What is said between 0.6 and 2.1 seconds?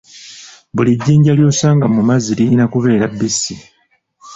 Buli jjinja ly'osanga mu